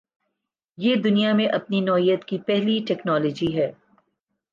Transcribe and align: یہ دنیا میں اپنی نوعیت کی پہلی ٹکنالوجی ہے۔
یہ 0.77 0.95
دنیا 0.95 1.33
میں 1.33 1.47
اپنی 1.47 1.81
نوعیت 1.81 2.25
کی 2.25 2.37
پہلی 2.37 2.79
ٹکنالوجی 2.87 3.57
ہے۔ 3.57 3.71